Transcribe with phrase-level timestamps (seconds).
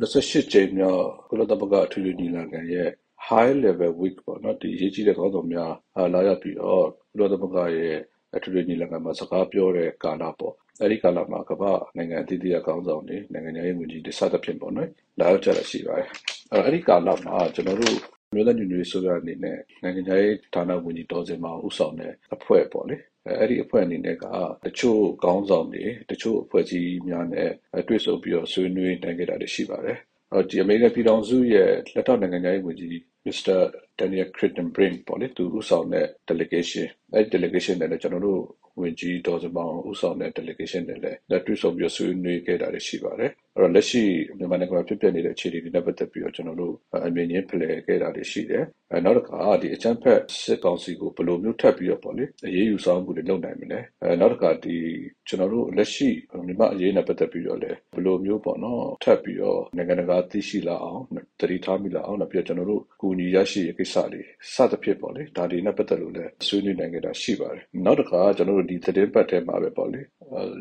[0.00, 2.88] 28ကြိမ်မြောက်ကုလသမဂ္ဂအထွေထွေညီလာခံရဲ့
[3.26, 5.72] High Level Week ပေါ့နော်ဒီအရေးကြီးတဲ့ခေါင်းဆောင်များ
[6.14, 7.96] လာရောက်ပြီးတော့ကုလသမဂ္ဂရဲ့
[8.36, 16.08] အထွေထွေညီလာခံမှာစကားပြောတဲ့ကာလပေါ့အဲဒီကာလမှာကမ္ဘာနိုင်ငံအသီးသီးကခေါင်းဆောင်တွေနိုင်ငံရေးဝန်ကြီးတွေစသဖြင့်ပေါ့နော်လာရောက်ကြတာရှိပါတယ်
[16.52, 17.96] အဲ့ဒီကာလမှာကျွန်တော်တို့
[18.34, 22.96] မြို့သားညီညွတ်ရေးဆိုရအနေနဲ့နိုင်ငံရေးဌာနဝန်ကြီးတော်စင်မှာဥဆောင်တဲ့အဖွဲ့ပေါ့လေ
[23.26, 24.24] အဲ့ဒီအဖွဲ့အနေနဲ့က
[24.66, 27.50] တချို့ခေါင်းဆောင်တွေတချို့အဖွဲ့အစည်းများနဲ့
[27.88, 29.98] တွေ့ဆုံပြီးတော့ဆွေးနွေးနိုင်ခဲ့တာတွေရှိပါတယ်။
[30.50, 32.94] ဒီအမေရိကန်ပြည်ထောင်စုရဲ့လက်ထောက်နိုင်ငံရေးဝန်ကြီး
[33.26, 33.58] Mr.
[33.98, 38.42] Daniel Kritenbrink ပေါ့လေသူဥဆောင်တဲ့ delegation အဲ့ delegation နဲ့လည်းကျွန်တော်တို့
[38.80, 44.02] ဝန်ကြီးဒေါ်စမောင်ဥဆောင်တဲ့ delegation နဲ့လည်းတွေ့ဆုံပြီးဆွေးနွေးခဲ့တာတွေရှိပါတယ်။အဲ့တော့လက်ရှိ
[44.38, 46.74] မြန်မာနိုင်ငံမှာဖြစ်ပျက်နေတဲ့အခြေအနေတွေနဲ့ပတ်သက်ပြီးတော့ကျွန်တော်တို့
[47.06, 54.76] အမြင်ချင်းဖလှယ်ခဲ့တာတွေရှိတယ်။အဲနောက်တစ်ခါဒီအချမ်းဖက်စစ်ကောင်စီကိုဘယ်လိုမျိုးထပ်ပြီးတော့ပေါ့လေအရေးယူဆောင်မှုတွေလုပ်နိုင်မလဲ။အဲနောက်တစ်ခါဒီ
[55.28, 56.08] ကျွန်တော်တို့လက်ရှိ
[56.46, 61.02] မြန်မာအရေးနဲ့ပတ်သက်ပြီးတော့လည်းဘယ်လိုမျိုးပေါ့နော်ထပ်ပြီးတော့နိုင်ငံတကာသိရှိလာအောင်
[61.40, 64.22] တတိထားမိလာအောင်နောက်ပြီးတော့ကျွန်တော်တို့ကူညီရရှိရေးကိစ္စတွေ
[64.54, 70.00] စသဖြင့်ပေါ့လေဒါတွေနဲ့ပတ်သက်လို့လည်းဆွေးနွေးနိုင်ခဲ့တာရှိပါတယ်။နောက်တစ်ခါကျွန်တော်တို့ဒီသတင်းပတ်ထဲမှာပဲပေါ့လေ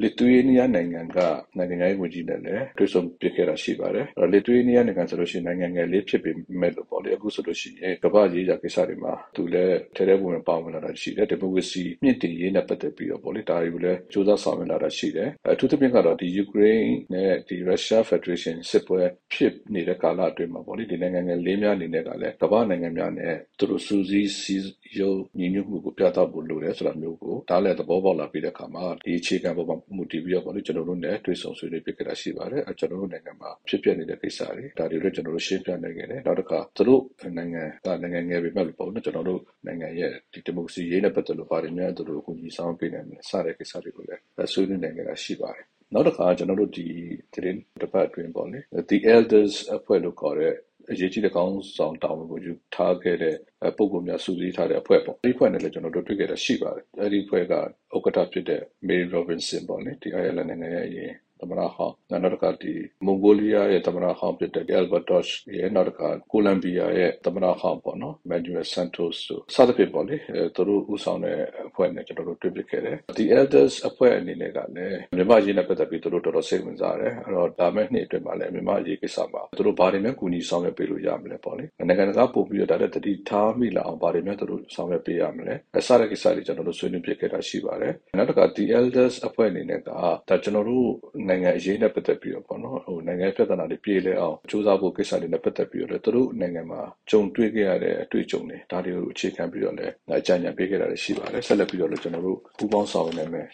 [0.00, 1.18] လစ်သူယေးနီးယားနိုင်ငံက
[1.56, 6.30] နိုင်ငံရေးဝန်ကြီးနဲ့လည်းတွေ့ဆုံပြခဲ့တာရှိပါတယ်။လစ်သူယေးနီးယားနိုင်ငံဆိုလို့ရှိရင်နိုင်ငံငယ်လေးဖြစ်ပေ
[6.60, 19.00] မဲ့လို့ပေါ့လေအခုဆိုလို့ရှိရင်ကမ္ဘာရေးရာကိစ္စတွေမှာသူလည်းထဲထဲဝင်ဝင်ပါဝင်လာတာရှိတယ်။ဒီမိုကရေစီမြင့်တင်ရေးနဲ့ပတ်သက်ပြီးတော့ပေါ့လေဒါတွေကိုလည်းစူးစမ်းဆောင်ရွက်လာတာရှိတယ်။အထူးသဖြင့်ကတော့ဒီယူကရိန်းနဲ့ဒီရုရှားဖက်ဒရေးရှင်းစစ်ပွဲ
[19.32, 24.56] ဖြစ်နေတဲ့ကာလအတွင်းမှာပေါ့လေဒီနိုင်ငံငယ်လေးများအနေနဲ့ကလည်းကမ္ဘာနိုင်ငံများနဲ့သူတို့စူးစီးစီ
[25.00, 37.02] ရုံညီညွတ်မှုကိုပြသဖို့လိုတယ်ဆိုတာမျိုးကိုဒါလည်းသဘောပေါက်လာပြီးတဲ့အခါမှာဒီအခြေခံပေါ်မှာမူတည်ပြီးတော့ပေါ့လေကျွန်တော်တို့နဲ့တွေ့ဆုံဆွေးနွေးပြခဲ့တာရှိပါတယ်။ကျွန်တော်တို့နိုင်ငံမှာဖြစ်ပျက်နေတဲ့ကိစ္စတွေဒါတွေလည်းကျွန်တော်တို့ရှင်းပြနိုင်ခဲ့တယ်။နောက်တစ်ခါသူတို့
[37.36, 44.20] နိုင်ငံကနိုင်ငံငယ်ပေမဲ့လို့ပေါ့နော်ကျွန်တော်တို့နိုင်ငံရဲ့ဒီဒီမိုကရေစီရေးနဲ့ပတ်သက်လို့ပါတယ်များသူတို့အကူအညီဆောင်ပေးနိုင်မယ်စတဲ့ကိစ္စတွေကိုလည်း
[44.52, 46.86] ဆွေးနွေးနိုင်ခဲ့တာရှိပါတယ်။နောက်တစ်ခါကျွန်တော်တို့ဒီ
[47.34, 48.58] သတင်းတစ်ပတ်အတွင်းပေါ့လေ
[48.90, 50.54] The Elders အဖွဲ့လို့ခေါ်တဲ့
[50.90, 53.36] အရေးကြီးတဲ့ကောင်းဆောင်တာဝန်ကိုယူထားခဲ့တဲ့
[53.78, 61.12] ပုံပုံများစုစည်းထားတဲ့အဖွဲ့ပေါ့ဒီအဖွဲ့နဲ့လည်းကျွန်တော်တို့တွေ့ခဲ့တာရှိပါတယ်အဲဒီအဖွဲ့ကဥက္ကဋ္ဌဖြစ်တဲ့ Mary Robinson ပေါ့လေဒီ Ireland နိုင်ငံရဲ့အရင်
[61.44, 62.72] သမ္မတဟောင်းနောက်တစ်ခါဒီ
[63.04, 70.16] မွန်ဂိုလီးယားရဲ့သမ္မတဟောင်းဖြစ်တဲ့ Albert Dosh ရဲ့နောက်တစ်ခါကိုလံဘီယာရဲ့သမ္မတဟောင်းပေါ့နော် Manuel Santos တို့စသဖြင့်ပေါ့လေ
[70.54, 71.38] သူတို့ဥဆောင်တဲ့
[71.74, 90.88] အဖွဲ့နဲ့ကျွန်တော်တို့တွေ့ဖြစ်ခဲ့တယ် The Elders အဖွဲ့အနေနဲ့ကလည်းမြန်မာရေးနဲ့ပတ်သက်ပြီးသူတို့တော်တော်စိတ်ဝင်စားတယ်အဲ့တော့ဒါမဲ့နှစ်အတွင်းမှာလည်းမြန်မာရေးကိစ္စမှာသူတို့ဘာတွေများကူညီဆောင်ရွက်ပေးလို့ရမလဲပေါ့လေနိုင်ငံတကာပို့ပြီးတော့ဒါတတိထားမိလာအောင်ဘာတွေများသူတို့ဆောင်ရွက်ပေးရမလဲအစတဲ့ကိစ္စတွေကျွန်တော်တို့ဆွေးနွေးဖြစ်ခဲ့တာရှိပါတယ်နောက်တစ်ခါ The Elders အဖွဲ့အနေနဲ့ကဒါကျွန်တော်တို့
[91.28, 96.80] နိုင်ငံအရေးနဲ့ပတ်သက်ပြီးတော့ပေါ့နော်ဟိုနိုင်ငံပြဿနာတွေပြေလည်အောင်စူးစမ်းဖို့ကိစ္စတွေနဲ့ပတ်သက်ပြီးတော့လည်းသူတို့နိုင်ငံမှာ
[97.10, 103.46] ကြုံတွေ့ခဲ့ရတဲ့အတွေ့အကြုံတွေဒါတွေကိုအခြေခံပြီးတော့လည်းအကြံဉာဏ်ပေးခဲ့တာရှိပါတယ်ဆက်လက်ပြီးတော့လည်းကျွန်တော်တို့ပူးပေါင်းဆောင်ရွက်နိုင်မယ်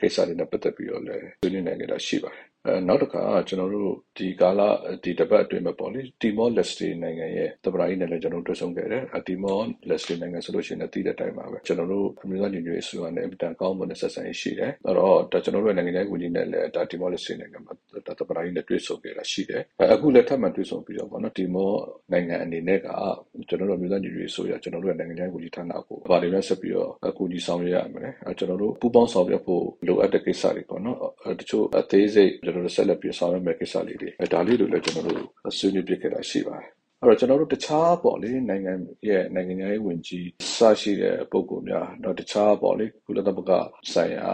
[0.00, 2.47] ကိစ္စတွေနဲ့ပတ်သက်ပြီးတော့လည်းဆွေးနွေးနိုင်ခဲ့တာရှိပါတယ်အဲ
[2.88, 4.60] နောက်တစ်ခါ ကျွန်တော်တို့ ဒီကာလ
[5.04, 9.58] ဒီတပတ်အတွင်းမှာပေါ့လေတီမောလက်စတေနိုင်ငံရဲ့တပရာကြီးနဲ့လည်း ကျွန်တော်တို့ တွေ့ဆုံခဲ့တယ်အတီမော
[9.88, 17.72] လက်စတေနိုင်ငံဆိုလို့ရှိရင်လည်းတည်တဲ့အတိုင်းပါပဲ ကျွန်တော်တို့ အမျိုးသားညီညွတ်ရေးအစိုးရနဲ့အပြန်ကောင်းမွန်တဲ့ ဆက်ဆံရေးရှိတယ် အဲ့တော့ဒါကျွန်တော်တို့နိုင်ငံရေးဝန်ကြီးနဲ့လည်းဒါတီမောလက်စတေနိုင်ငံမှာ
[18.06, 21.70] ဒါတပရာကြီးနဲ့ တွေ့ဆုံခဲ့တာရှိတယ် အခုလည်း ထပ်မံတွေ့ဆုံပြီးတော့ပေါ့နော်တီမော
[22.12, 22.86] နိုင်ငံအနေနဲ့က
[23.48, 30.98] ကျွန်တော်တို့ အမျိုးသားညီညွတ်ရေးအစိုးရ ကျွန်တော်တို့နိုင်ငံရေးဝန်ကြီးဌာနကိုဗာတွေနဲ့ဆက်ပြီးတော့အကူအညီဆောင်ရွက်ရမယ်ကျွန်တော်တို့ ပူးပေါင်းဆောင်ရွက်ဖို့ လိုအပ်တဲ့ကိစ္စတွေပေါ့နော်
[31.40, 36.70] တချို့အသေးစိတ်ကျွန်တော်တို့ဆက်လက်ပြီးဆောင်ရွက်မယ့်ကိစ္စလေးတွေဒါလေးတွေလည်းကျွန်တော်တို့ဆွေးနွေးပြခဲ့တာရှိပါတယ်
[37.02, 38.72] အဲ့တော့ကျွန်တော်တို့တခြားပေါ့လေနိုင်ငံ
[39.08, 40.26] ရဲ့နိုင်ငံရေးဝင်ကြီး
[40.56, 43.52] စရှိတဲ့ပုံကူများတော့တခြားပေါ့လေကုလသမဂ္ဂ
[43.92, 44.30] ဆိုင်ရာ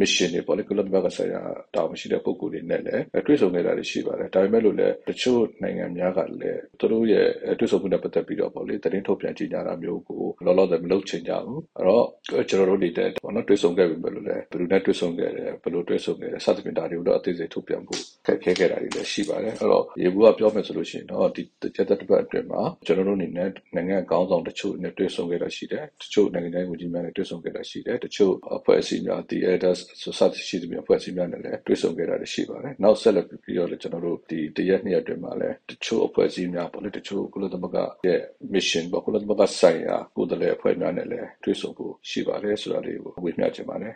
[0.00, 1.42] mission တွေပေါ့လေကုလသမဂ္ဂဆိုင်ရာ
[1.74, 12.06] တာဝန်ရှိတဲ့ပုံကူတွေနဲ့လည်းတွေ့ဆုံနေတာရှိပါတယ်ဒါပေမဲ့လို့လည်းတချို့နိုင်ငံများကလည်းသူတို့ရဲ့တွေ့ဆုံမှုနဲ့ပတ်သက်ပြီးတော့ပေါ့လေသတင်းထုတ်ပြန်ကြေညာတာမျိုးကိုလောလောဆယ်မလုပ်ချင်ကြဘူးအဲ့တော့
[12.48, 21.42] ကျွန်တော်တို့နေတဲ့ပေါ့နော်တွေ့ဆုံခဲ့ပြီပဲလို့လည်းဘယ်လိုနဲ့တွေ့ဆုံခဲ့တယ်ဘယ်လိုတွေ့ဆုံခဲ့တယ်စသဖြင့်ဒါတွေကိုတော့အသေးစိတ်ထုတ်ပြန်ဖို့ခက်ခဲခဲ့တာတွေလည်းရှိပါတယ်အဲ့တော့ရေဘူးကပြောမယ်ဆိုလို့ရှိရင်တော့ဒီ
[21.76, 38.20] ကျက်တစ်ပတ်အတွင်းမှာကျွန်တော်တို့အနေနဲ့နိုင်ငံကောင်းဆောင်တချို့နဲ့တွေ့ဆုံခဲ့တာရှိတယ်တချို့နိုင်ငံတိုင်းဝန်ကြီးများနဲ့တွေ့ဆုံခဲ့တာရှိတယ်တချို့အဖွဲ့အစည်းများ the elders society ရှိတဲ့အဖွဲ့အစည်းများနဲ့လည်းတွေ့ဆုံခဲ့တာရှိပါတယ်နောက်ဆက်လက်ပြီးတော့လည်းကျွန်တော်တို့ဒီတရက်နှစ်ရက်အတွင်းမှာလည်းတချို့အဖွဲ့အစည်းများပေါ့လေတချို့ကုလသမဂ္ဂရဲ့
[38.54, 43.92] mission ပေါ့ကုလသမဂ္ဂဆိုင်ရာကိုယ်တည်းအဖွဲ့များနဲ့လည်းတွေ့ဆုံဖို့ရှိပါတယ်ဆိုတာလေးကိုဝေမျှချင်ပါတယ်